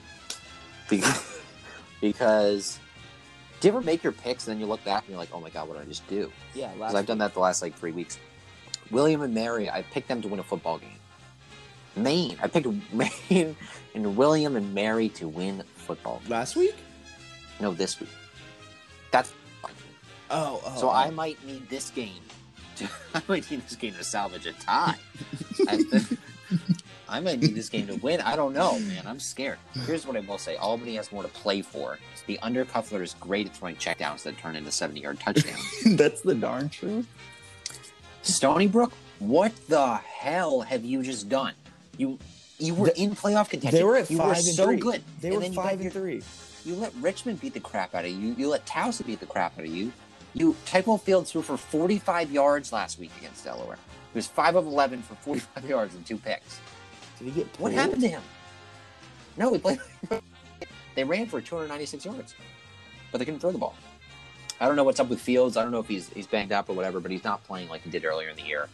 Because, 0.88 1.40
because 2.00 2.78
do 3.60 3.68
you 3.68 3.74
ever 3.74 3.80
make 3.84 4.02
your 4.02 4.12
picks 4.12 4.46
and 4.46 4.54
then 4.54 4.60
you 4.60 4.66
look 4.66 4.84
back 4.84 5.02
and 5.02 5.10
you're 5.10 5.18
like, 5.18 5.30
oh 5.32 5.40
my 5.40 5.50
god, 5.50 5.68
what 5.68 5.74
did 5.76 5.84
I 5.86 5.88
just 5.88 6.06
do? 6.08 6.30
Yeah, 6.54 6.72
Because 6.74 6.94
I've 6.94 7.06
done 7.06 7.18
that 7.18 7.34
the 7.34 7.40
last 7.40 7.62
like 7.62 7.74
three 7.74 7.92
weeks. 7.92 8.18
William 8.90 9.22
and 9.22 9.34
Mary, 9.34 9.68
I 9.68 9.82
picked 9.82 10.08
them 10.08 10.22
to 10.22 10.28
win 10.28 10.38
a 10.38 10.44
football 10.44 10.78
game. 10.78 10.90
Maine, 11.96 12.36
I 12.42 12.48
picked 12.48 12.66
Maine 12.92 13.56
and 13.94 14.16
William 14.16 14.56
and 14.56 14.74
Mary 14.74 15.08
to 15.10 15.28
win 15.28 15.62
football. 15.74 16.20
last 16.28 16.56
week. 16.56 16.74
No, 17.60 17.72
this 17.72 17.98
week. 18.00 18.10
That's 19.10 19.32
Oh, 20.30 20.60
oh 20.64 20.80
so 20.80 20.88
oh. 20.88 20.92
I 20.92 21.10
might 21.10 21.42
need 21.46 21.68
this 21.68 21.90
game. 21.90 22.20
To, 22.76 22.88
I 23.14 23.22
might 23.28 23.50
need 23.50 23.62
this 23.62 23.76
game 23.76 23.94
to 23.94 24.04
salvage 24.04 24.46
a 24.46 24.52
tie. 24.52 24.96
I, 25.68 25.84
I 27.08 27.20
might 27.20 27.40
need 27.40 27.54
this 27.54 27.68
game 27.68 27.86
to 27.86 27.94
win. 27.96 28.20
I 28.20 28.36
don't 28.36 28.52
know, 28.52 28.78
man. 28.80 29.06
I'm 29.06 29.20
scared. 29.20 29.58
Here's 29.86 30.06
what 30.06 30.16
I 30.16 30.20
will 30.20 30.38
say: 30.38 30.56
Albany 30.56 30.96
has 30.96 31.12
more 31.12 31.22
to 31.22 31.28
play 31.28 31.62
for. 31.62 31.98
The 32.26 32.38
undercuffler 32.42 33.02
is 33.02 33.14
great 33.20 33.46
at 33.46 33.56
throwing 33.56 33.76
checkdowns 33.76 34.24
that 34.24 34.36
turn 34.38 34.56
into 34.56 34.70
70-yard 34.70 35.20
touchdowns. 35.20 35.96
That's 35.96 36.20
the 36.22 36.34
darn 36.34 36.68
truth. 36.68 37.06
Stony 38.22 38.66
Brook, 38.66 38.92
what 39.20 39.52
the 39.68 39.94
hell 39.94 40.62
have 40.62 40.84
you 40.84 41.04
just 41.04 41.28
done? 41.28 41.54
You 41.98 42.18
you 42.58 42.74
were 42.74 42.86
They- 42.88 43.02
in 43.02 43.14
playoff 43.14 43.50
contention. 43.50 43.78
They 43.78 43.84
were 43.84 43.96
at 43.98 44.10
you 44.10 44.16
five 44.18 44.28
were 44.28 44.32
and 44.34 44.42
so 44.44 44.64
three. 44.66 44.76
good. 44.76 45.02
They 45.20 45.28
And 45.28 45.36
were 45.36 45.42
then 45.42 45.52
you 45.52 45.56
got 45.56 45.64
five 45.64 45.80
your- 45.80 45.84
and 45.84 45.92
three. 45.92 46.22
You 46.64 46.74
let 46.76 46.92
Richmond 46.96 47.40
beat 47.40 47.54
the 47.54 47.60
crap 47.60 47.94
out 47.94 48.04
of 48.04 48.10
you. 48.10 48.34
You 48.36 48.48
let 48.48 48.66
Towson 48.66 49.06
beat 49.06 49.20
the 49.20 49.26
crap 49.26 49.58
out 49.58 49.64
of 49.64 49.70
you. 49.74 49.92
You 50.34 50.56
Tyquell 50.66 51.00
Fields 51.00 51.30
threw 51.32 51.42
for 51.42 51.56
45 51.56 52.30
yards 52.32 52.72
last 52.72 52.98
week 52.98 53.10
against 53.18 53.44
Delaware. 53.44 53.78
He 54.12 54.18
was 54.18 54.26
five 54.26 54.56
of 54.56 54.66
11 54.66 55.02
for 55.02 55.14
45 55.16 55.64
yards 55.68 55.94
and 55.94 56.04
two 56.04 56.16
picks. 56.18 56.58
Did 57.18 57.26
he 57.26 57.30
get 57.30 57.46
What 57.60 57.72
happened 57.72 58.02
to 58.02 58.08
him? 58.08 58.22
No, 59.36 59.52
he 59.52 59.58
played. 59.58 59.78
they 60.94 61.04
ran 61.04 61.26
for 61.26 61.40
296 61.40 62.04
yards, 62.04 62.34
but 63.12 63.18
they 63.18 63.24
couldn't 63.24 63.40
throw 63.40 63.52
the 63.52 63.58
ball. 63.58 63.74
I 64.60 64.66
don't 64.66 64.76
know 64.76 64.84
what's 64.84 64.98
up 65.00 65.08
with 65.10 65.20
Fields. 65.20 65.56
I 65.58 65.62
don't 65.62 65.70
know 65.72 65.80
if 65.80 65.88
he's 65.88 66.08
he's 66.08 66.26
banged 66.26 66.50
up 66.52 66.68
or 66.70 66.72
whatever, 66.72 66.98
but 67.00 67.10
he's 67.10 67.24
not 67.24 67.44
playing 67.44 67.68
like 67.68 67.82
he 67.82 67.90
did 67.90 68.04
earlier 68.06 68.30
in 68.30 68.36
the 68.36 68.42
year. 68.42 68.68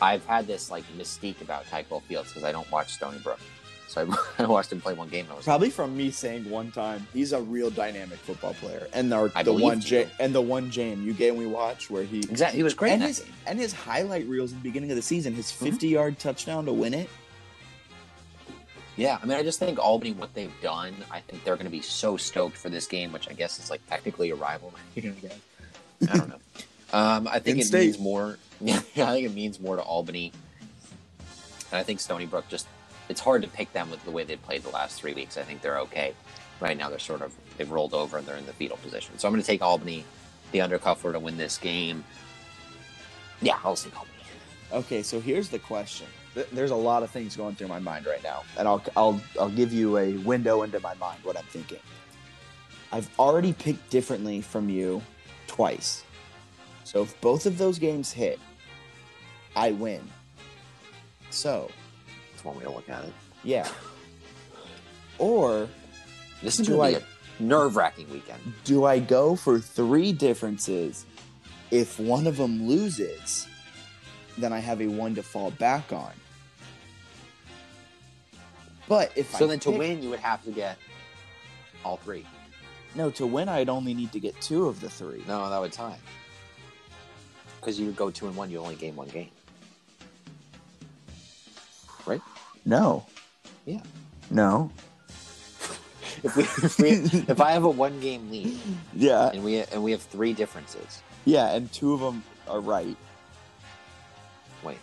I've 0.00 0.24
had 0.26 0.46
this 0.46 0.70
like 0.70 0.84
mystique 0.96 1.40
about 1.40 1.64
Tyquell 1.66 2.02
Fields 2.02 2.28
because 2.28 2.44
I 2.44 2.52
don't 2.52 2.70
watch 2.70 2.92
Stony 2.94 3.18
Brook, 3.18 3.40
so 3.88 4.02
I, 4.38 4.42
I 4.44 4.46
watched 4.46 4.72
him 4.72 4.80
play 4.80 4.94
one 4.94 5.08
game. 5.08 5.26
Probably 5.44 5.70
from 5.70 5.96
me 5.96 6.10
saying 6.10 6.48
one 6.48 6.70
time 6.70 7.06
he's 7.12 7.32
a 7.32 7.40
real 7.40 7.70
dynamic 7.70 8.18
football 8.18 8.54
player, 8.54 8.86
and 8.92 9.10
the, 9.10 9.30
one 9.52 9.78
you. 9.78 9.82
J, 9.82 10.08
and 10.20 10.34
the 10.34 10.40
one 10.40 10.70
JMU 10.70 11.16
game 11.16 11.36
we 11.36 11.46
watched 11.46 11.90
where 11.90 12.04
he 12.04 12.18
exactly. 12.20 12.58
He 12.58 12.62
was 12.62 12.74
great. 12.74 12.92
and 12.92 13.02
his 13.02 13.20
game. 13.20 13.32
and 13.46 13.58
his 13.58 13.72
highlight 13.72 14.26
reels 14.26 14.52
in 14.52 14.58
the 14.58 14.62
beginning 14.62 14.90
of 14.90 14.96
the 14.96 15.02
season, 15.02 15.34
his 15.34 15.46
Mm-hmm. 15.46 15.64
50 15.66 15.88
yard 15.88 16.18
touchdown 16.18 16.64
to 16.66 16.72
win 16.72 16.94
it. 16.94 17.08
Yeah, 18.96 19.18
I 19.22 19.26
mean, 19.26 19.38
I 19.38 19.44
just 19.44 19.60
think 19.60 19.78
Albany, 19.78 20.12
what 20.12 20.34
they've 20.34 20.50
done, 20.60 20.92
I 21.08 21.20
think 21.20 21.44
they're 21.44 21.54
going 21.54 21.66
to 21.66 21.70
be 21.70 21.80
so 21.80 22.16
stoked 22.16 22.56
for 22.56 22.68
this 22.68 22.86
game, 22.88 23.12
which 23.12 23.28
I 23.30 23.32
guess 23.32 23.60
is 23.60 23.70
like 23.70 23.80
technically 23.88 24.30
a 24.30 24.34
rival. 24.34 24.72
I. 24.96 25.00
I 26.08 26.16
don't 26.16 26.28
know. 26.28 26.36
Um, 26.90 27.28
I 27.28 27.38
think 27.38 27.58
it 27.58 27.60
In-state. 27.60 27.84
means 27.84 27.98
more. 27.98 28.38
Yeah, 28.94 29.08
I 29.08 29.12
think 29.12 29.26
it 29.26 29.34
means 29.34 29.60
more 29.60 29.76
to 29.76 29.82
Albany, 29.82 30.32
and 31.70 31.78
I 31.78 31.82
think 31.82 32.00
Stony 32.00 32.26
Brook 32.26 32.48
just. 32.48 32.66
It's 33.08 33.20
hard 33.20 33.40
to 33.42 33.48
pick 33.48 33.72
them 33.72 33.90
with 33.90 34.04
the 34.04 34.10
way 34.10 34.24
they 34.24 34.36
played 34.36 34.62
the 34.62 34.70
last 34.70 35.00
three 35.00 35.14
weeks. 35.14 35.38
I 35.38 35.42
think 35.42 35.62
they're 35.62 35.78
okay. 35.80 36.12
Right 36.60 36.76
now, 36.76 36.90
they're 36.90 36.98
sort 36.98 37.22
of 37.22 37.32
they've 37.56 37.70
rolled 37.70 37.94
over 37.94 38.18
and 38.18 38.26
they're 38.26 38.36
in 38.36 38.44
the 38.44 38.52
fetal 38.52 38.76
position. 38.78 39.18
So 39.18 39.28
I'm 39.28 39.32
going 39.32 39.42
to 39.42 39.46
take 39.46 39.62
Albany, 39.62 40.04
the 40.52 40.58
undercuffler, 40.58 41.12
to 41.12 41.20
win 41.20 41.38
this 41.38 41.56
game. 41.56 42.04
Yeah, 43.40 43.58
I'll 43.64 43.76
take 43.76 43.96
Albany. 43.96 44.14
Okay, 44.72 45.02
so 45.02 45.20
here's 45.20 45.48
the 45.48 45.58
question. 45.58 46.06
There's 46.52 46.70
a 46.70 46.76
lot 46.76 47.02
of 47.02 47.10
things 47.10 47.34
going 47.34 47.54
through 47.54 47.68
my 47.68 47.78
mind 47.78 48.06
right 48.06 48.22
now, 48.22 48.42
and 48.58 48.68
I'll 48.68 48.82
I'll 48.96 49.20
I'll 49.40 49.48
give 49.50 49.72
you 49.72 49.96
a 49.96 50.12
window 50.18 50.62
into 50.62 50.80
my 50.80 50.94
mind 50.94 51.20
what 51.22 51.38
I'm 51.38 51.44
thinking. 51.46 51.80
I've 52.92 53.08
already 53.18 53.52
picked 53.52 53.88
differently 53.90 54.40
from 54.40 54.68
you 54.68 55.02
twice. 55.46 56.04
So 56.84 57.02
if 57.02 57.18
both 57.20 57.44
of 57.46 57.58
those 57.58 57.78
games 57.78 58.12
hit, 58.12 58.38
I 59.58 59.72
win. 59.72 60.00
So, 61.30 61.70
That's 62.32 62.44
one 62.44 62.56
way 62.56 62.62
to 62.64 62.70
look 62.70 62.88
at 62.88 63.04
it. 63.04 63.12
yeah. 63.44 63.68
Or 65.18 65.68
This 66.42 66.60
is 66.60 66.66
Do 66.68 66.76
going 66.76 66.94
to 66.94 67.00
be 67.00 67.04
a 67.04 67.42
nerve-wracking 67.46 68.08
weekend. 68.10 68.40
do 68.64 68.84
I 68.84 69.00
go 69.00 69.34
for 69.34 69.58
three 69.58 70.12
differences? 70.12 71.04
If 71.72 71.98
one 71.98 72.26
of 72.28 72.36
them 72.36 72.66
loses, 72.68 73.46
then 74.38 74.52
I 74.52 74.60
have 74.60 74.80
a 74.80 74.86
one 74.86 75.14
to 75.16 75.22
fall 75.22 75.50
back 75.50 75.92
on. 75.92 76.12
But 78.88 79.12
if 79.16 79.34
So 79.34 79.44
I 79.44 79.48
then 79.48 79.58
to 79.60 79.70
win, 79.72 80.02
you 80.02 80.08
would 80.10 80.20
have 80.20 80.42
to 80.44 80.50
get 80.52 80.78
all 81.84 81.96
three. 81.98 82.24
no, 82.94 83.10
to 83.10 83.26
win, 83.26 83.48
I'd 83.48 83.68
only 83.68 83.92
need 83.92 84.12
to 84.12 84.20
get 84.20 84.40
two 84.40 84.66
of 84.66 84.80
the 84.80 84.88
three. 84.88 85.22
No, 85.28 85.50
that 85.50 85.60
would 85.60 85.72
tie. 85.72 85.98
Because 87.60 87.78
you 87.78 87.86
would 87.86 87.96
go 87.96 88.10
two 88.10 88.28
and 88.28 88.36
one, 88.36 88.50
you 88.50 88.58
only 88.60 88.76
gain 88.76 88.94
one 88.96 89.08
game. 89.08 89.30
No. 92.68 93.06
Yeah. 93.64 93.80
No. 94.30 94.70
If 96.24 96.34
we, 96.36 96.42
if, 96.42 96.78
we, 96.80 96.88
if 97.30 97.40
I 97.40 97.52
have 97.52 97.62
a 97.62 97.70
one 97.70 98.00
game 98.00 98.28
lead 98.28 98.58
Yeah. 98.92 99.30
and 99.32 99.44
we 99.44 99.58
and 99.60 99.84
we 99.84 99.92
have 99.92 100.02
three 100.02 100.32
differences, 100.32 101.00
Yeah, 101.24 101.54
and 101.54 101.70
two 101.72 101.92
of 101.94 102.00
them 102.00 102.24
are 102.48 102.58
right. 102.60 102.96
wait. 104.64 104.78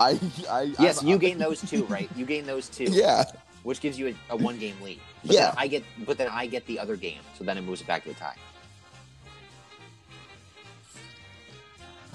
I. 0.00 0.18
I 0.48 0.72
Yes, 0.80 0.98
I'm- 1.00 1.08
you 1.08 1.18
gain 1.18 1.36
those 1.36 1.60
two, 1.60 1.84
right? 1.92 2.08
You 2.16 2.24
gain 2.24 2.46
those 2.46 2.70
two, 2.70 2.84
Yeah. 2.90 3.24
which 3.64 3.80
gives 3.82 3.98
you 3.98 4.08
a, 4.30 4.32
a 4.32 4.36
one 4.36 4.58
game 4.58 4.76
lead. 4.82 4.98
But 5.26 5.36
Yeah. 5.36 5.52
I 5.58 5.68
get, 5.68 5.84
but 6.06 6.16
then 6.16 6.28
I 6.32 6.46
get 6.46 6.64
the 6.66 6.78
other 6.78 6.96
game, 6.96 7.20
so 7.36 7.44
then 7.44 7.58
it 7.58 7.64
moves 7.68 7.82
it 7.82 7.86
back 7.86 8.04
to 8.04 8.10
a 8.10 8.14
tie. 8.14 8.36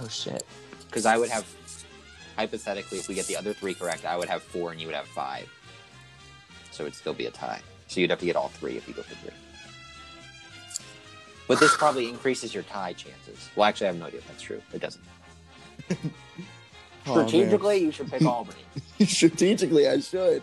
Oh 0.02 0.08
shit. 0.08 0.42
Because 0.88 1.06
I 1.06 1.16
would 1.18 1.30
have, 1.30 1.46
hypothetically, 2.38 3.00
if 3.00 3.10
we 3.10 3.16
get 3.16 3.26
the 3.26 3.36
other 3.36 3.54
three 3.54 3.74
correct, 3.74 4.06
I 4.06 4.16
would 4.16 4.30
have 4.30 4.42
four 4.42 4.72
and 4.72 4.80
you 4.80 4.88
would 4.88 4.96
have 4.96 5.08
five. 5.08 5.50
So 6.72 6.84
it'd 6.84 6.96
still 6.96 7.14
be 7.14 7.26
a 7.26 7.32
tie. 7.32 7.62
So 7.88 8.00
you'd 8.00 8.10
have 8.12 8.20
to 8.20 8.26
get 8.26 8.36
all 8.36 8.50
three 8.50 8.78
if 8.78 8.88
you 8.88 8.94
go 8.94 9.02
for 9.02 9.16
three. 9.16 9.34
But 11.48 11.60
this 11.60 11.76
probably 11.76 12.10
increases 12.10 12.54
your 12.54 12.64
tie 12.64 12.94
chances. 12.94 13.50
Well, 13.56 13.68
actually, 13.68 13.88
I 13.88 13.92
have 13.92 14.00
no 14.00 14.06
idea 14.06 14.20
if 14.20 14.28
that's 14.28 14.42
true. 14.42 14.62
It 14.74 14.82
doesn't. 14.82 15.04
Oh, 17.10 17.16
man. 17.16 17.28
Strategically, 17.30 17.78
you 17.78 17.92
should 17.92 18.12
pick 18.12 18.22
Albany. 18.22 18.60
Strategically, 19.06 19.88
I 19.88 20.02
should. 20.02 20.42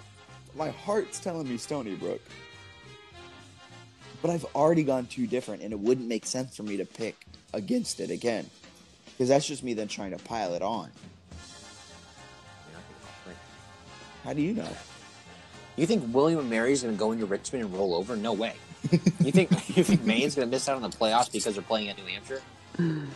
My 0.55 0.71
heart's 0.71 1.21
telling 1.21 1.47
me 1.47 1.59
Stony 1.59 1.95
Brook. 1.95 2.23
But 4.23 4.31
I've 4.31 4.47
already 4.55 4.83
gone 4.83 5.05
too 5.05 5.27
different, 5.27 5.63
and 5.63 5.75
it 5.75 5.79
wouldn't 5.79 6.09
make 6.09 6.25
sense 6.25 6.57
for 6.57 6.63
me 6.63 6.79
to 6.79 6.87
pick 6.87 7.27
against 7.53 8.01
it 8.01 8.11
again. 8.11 8.49
Because 9.11 9.29
that's 9.29 9.47
just 9.47 9.63
me 9.63 9.75
then 9.75 9.89
trying 9.89 10.13
to 10.13 10.25
pile 10.25 10.55
it 10.55 10.63
on. 10.63 10.91
How 14.25 14.33
do 14.33 14.43
you 14.43 14.54
know? 14.54 14.69
You 15.76 15.87
think 15.87 16.12
William 16.14 16.40
and 16.40 16.50
Mary's 16.50 16.83
going 16.83 16.95
to 16.95 16.99
go 16.99 17.12
into 17.12 17.26
Richmond 17.26 17.64
and 17.64 17.75
roll 17.75 17.95
over? 17.95 18.16
No 18.16 18.33
way. 18.33 18.54
You 18.90 19.33
think 19.33 19.50
you 19.76 19.85
think 19.85 20.02
Maine's 20.04 20.35
going 20.35 20.49
to 20.49 20.50
miss 20.50 20.69
out 20.69 20.76
on 20.76 20.83
the 20.83 20.88
playoffs 20.97 21.31
because 21.31 21.54
they're 21.54 21.62
playing 21.62 21.88
at 21.88 21.97
New 21.99 22.04
Hampshire? 22.07 22.43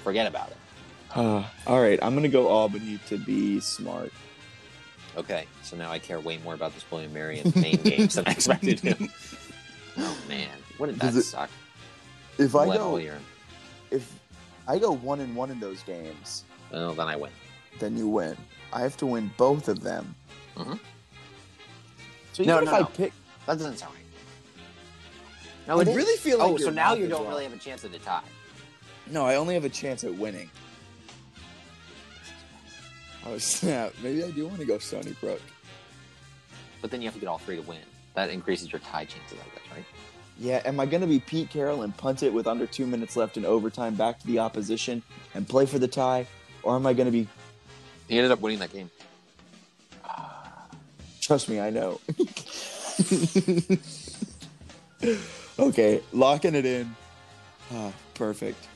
Forget 0.04 0.26
about 0.26 0.50
it. 0.50 0.56
Uh, 1.14 1.44
all 1.66 1.80
right, 1.80 1.98
I'm 2.02 2.12
going 2.12 2.22
to 2.24 2.28
go 2.28 2.48
Albany 2.48 2.98
to 3.08 3.16
be 3.18 3.60
smart. 3.60 4.12
Okay, 5.16 5.46
so 5.62 5.76
now 5.76 5.90
I 5.90 5.98
care 5.98 6.20
way 6.20 6.38
more 6.44 6.54
about 6.54 6.74
this 6.74 6.84
William 6.90 7.12
Mary 7.12 7.40
and 7.40 7.54
Maine 7.56 7.76
games 7.82 8.14
than 8.14 8.26
I 8.26 8.32
expected 8.32 8.78
to. 8.78 9.08
Oh 10.00 10.16
man, 10.28 10.48
wouldn't 10.78 11.00
that 11.00 11.12
it- 11.16 11.22
suck? 11.22 11.50
If 12.38 12.54
I 12.54 12.66
go, 12.66 12.98
year. 12.98 13.18
if 13.90 14.14
I 14.68 14.78
go 14.78 14.92
one 14.92 15.18
and 15.18 15.34
one 15.34 15.50
in 15.50 15.58
those 15.58 15.82
games, 15.82 16.44
Well, 16.70 16.92
then 16.92 17.08
I 17.08 17.16
win. 17.16 17.32
then 17.80 17.96
you 17.96 18.06
win. 18.06 18.36
I 18.72 18.82
have 18.82 18.96
to 18.98 19.06
win 19.06 19.28
both 19.36 19.66
of 19.66 19.80
them. 19.82 20.14
Mhm. 20.56 20.78
So 22.38 22.44
No, 22.44 22.54
even 22.54 22.66
no, 22.66 22.70
if 22.70 22.76
I 22.76 22.78
no. 22.80 22.84
pick, 22.86 23.12
That 23.46 23.54
doesn't 23.58 23.78
sound 23.78 23.94
right. 23.96 24.04
No, 25.66 25.78
I 25.78 25.82
it 25.82 25.88
is. 25.88 25.96
really 25.96 26.16
feel 26.18 26.38
like 26.38 26.48
Oh, 26.52 26.56
so 26.56 26.70
now 26.70 26.94
you 26.94 27.08
don't 27.08 27.22
wrong. 27.24 27.30
really 27.32 27.42
have 27.42 27.52
a 27.52 27.58
chance 27.58 27.84
at 27.84 27.90
the 27.90 27.98
tie. 27.98 28.22
no, 29.08 29.24
I 29.26 29.34
only 29.34 29.54
have 29.54 29.64
a 29.64 29.68
chance 29.68 30.04
at 30.04 30.14
winning. 30.14 30.48
Oh 33.26 33.36
snap! 33.38 33.92
Maybe 34.04 34.22
I 34.22 34.30
do 34.30 34.46
want 34.46 34.60
to 34.60 34.64
go 34.66 34.78
Stony 34.78 35.14
Brook. 35.20 35.42
But 36.80 36.92
then 36.92 37.02
you 37.02 37.08
have 37.08 37.14
to 37.14 37.20
get 37.20 37.26
all 37.28 37.38
three 37.38 37.56
to 37.56 37.62
win. 37.62 37.78
That 38.14 38.30
increases 38.30 38.70
your 38.70 38.78
tie 38.78 39.04
chances, 39.04 39.36
I 39.38 39.44
guess, 39.54 39.64
right? 39.76 39.84
Yeah, 40.38 40.62
am 40.64 40.78
I 40.78 40.86
going 40.86 41.00
to 41.00 41.08
be 41.08 41.18
Pete 41.18 41.50
Carroll 41.50 41.82
and 41.82 41.94
punt 41.96 42.22
it 42.22 42.32
with 42.32 42.46
under 42.46 42.66
two 42.66 42.86
minutes 42.86 43.16
left 43.16 43.36
in 43.36 43.44
overtime 43.44 43.96
back 43.96 44.20
to 44.20 44.26
the 44.28 44.38
opposition 44.38 45.02
and 45.34 45.48
play 45.48 45.66
for 45.66 45.80
the 45.80 45.88
tie, 45.88 46.24
or 46.62 46.76
am 46.76 46.86
I 46.86 46.92
going 46.92 47.06
to 47.06 47.12
be? 47.12 47.26
He 48.06 48.16
ended 48.16 48.30
up 48.30 48.40
winning 48.40 48.60
that 48.60 48.72
game. 48.72 48.88
Trust 51.28 51.48
me, 51.50 51.60
I 51.60 51.68
know. 51.68 52.00
okay, 55.58 56.00
locking 56.14 56.54
it 56.54 56.64
in. 56.64 56.96
Ah, 57.70 57.92
perfect. 58.14 58.66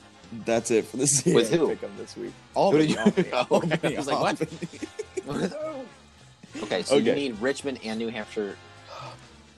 That's 0.44 0.70
it 0.70 0.84
for 0.84 0.98
CAA 0.98 1.34
With 1.34 1.50
who? 1.50 1.68
pick'em 1.74 1.96
this 1.96 2.14
week. 2.14 2.32
Who 2.54 2.76
did 2.78 2.86
Albany, 2.86 2.86
you- 2.88 2.98
Albany, 2.98 3.28
Oh, 3.32 3.56
okay. 3.56 3.70
Albany, 3.72 3.96
I 3.96 3.98
was 3.98 4.06
like, 4.06 4.20
what? 4.20 5.26
Albany. 5.26 5.86
okay, 6.64 6.82
so 6.82 6.96
you 6.96 7.10
Okay. 7.10 7.14
need 7.20 7.40
Richmond 7.40 7.80
and 7.82 7.98
New 7.98 8.08
Hampshire. 8.08 8.56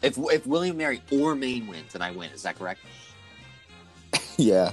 If 0.03 0.17
if 0.19 0.47
William 0.47 0.77
Mary 0.77 1.03
or 1.11 1.35
Maine 1.35 1.67
wins, 1.67 1.95
then 1.95 2.03
I 2.03 2.13
win. 2.13 2.31
Is 2.31 2.43
that 2.45 2.57
correct? 2.59 2.81
yeah. 4.37 4.73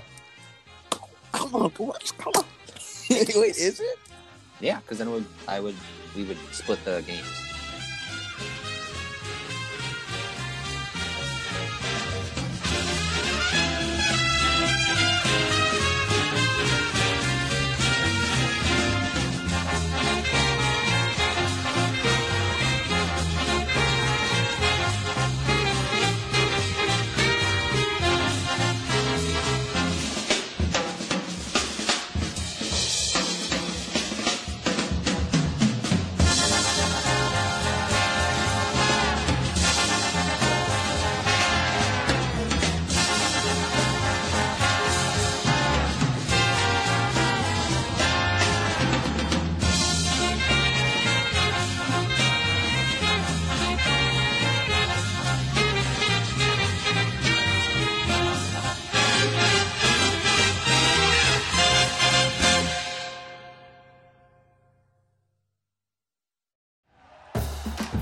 Come 1.32 1.56
on, 1.56 1.70
boys, 1.70 2.12
come 2.20 2.34
on. 2.38 2.46
Wait, 3.10 3.58
is 3.58 3.80
it? 3.80 3.98
Yeah, 4.60 4.80
because 4.82 5.00
then 5.00 5.08
it 5.08 5.12
would 5.12 5.26
I 5.48 5.60
would 5.60 5.76
we 6.16 6.24
would 6.24 6.38
split 6.52 6.86
the 6.86 7.02
games. 7.08 7.26